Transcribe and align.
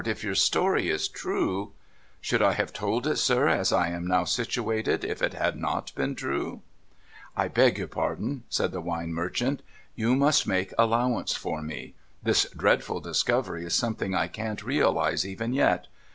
if 0.07 0.23
your 0.23 0.33
story 0.33 0.89
is 0.89 1.07
true 1.07 1.73
''Should 2.21 2.41
I 2.41 2.53
have 2.53 2.73
told 2.73 3.05
it, 3.05 3.17
sir, 3.17 3.47
as 3.47 3.71
I 3.71 3.89
am 3.89 4.07
now 4.07 4.23
situated, 4.23 5.03
if 5.05 5.21
it 5.21 5.35
had 5.35 5.55
not 5.55 5.93
been 5.93 6.15
true?'' 6.15 6.61
I 7.37 7.47
beg 7.47 7.77
your 7.77 7.87
pardon,' 7.87 8.41
said 8.49 8.71
the 8.71 8.81
wine 8.81 9.13
merchant.' 9.13 9.61
You 9.95 10.15
must 10.15 10.47
make 10.47 10.71
490 10.71 10.71
NO 10.71 10.75
THOROUGHFARE 10.75 10.89
allowance 11.11 11.33
for 11.35 11.61
me. 11.61 11.93
'J'his 12.25 12.49
dreadful 12.57 12.99
discovery 13.01 13.63
is 13.63 13.75
something 13.75 14.15
I 14.15 14.27
can't 14.27 14.63
realise 14.63 15.23
even 15.23 15.53
yet. 15.53 15.85